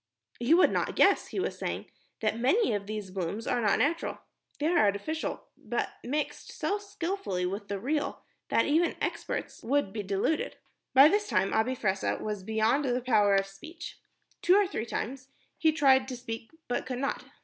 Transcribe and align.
"You 0.39 0.57
would 0.57 0.71
not 0.71 0.95
guess," 0.95 1.27
he 1.27 1.39
was 1.39 1.59
saying, 1.59 1.85
"that 2.21 2.35
many 2.39 2.73
of 2.73 2.87
these 2.87 3.11
blooms 3.11 3.45
are 3.45 3.61
not 3.61 3.77
natural. 3.77 4.17
They 4.57 4.65
are 4.65 4.79
artificial 4.79 5.43
but 5.55 5.91
mixed 6.03 6.51
so 6.53 6.79
skilfully 6.79 7.45
with 7.45 7.67
the 7.67 7.79
real 7.79 8.23
that 8.49 8.65
even 8.65 8.95
experts 8.99 9.61
would 9.61 9.93
be 9.93 10.01
deluded." 10.01 10.57
By 10.95 11.07
this 11.07 11.29
time 11.29 11.53
Abi 11.53 11.75
Fressah 11.75 12.19
was 12.19 12.41
beyond 12.41 12.85
the 12.85 12.99
power 12.99 13.35
of 13.35 13.45
speech. 13.45 13.99
Two 14.41 14.55
or 14.55 14.65
three 14.65 14.87
times, 14.87 15.27
he 15.59 15.71
tried 15.71 16.07
to 16.07 16.17
speak 16.17 16.49
but 16.67 16.87
could 16.87 16.97
not. 16.97 17.25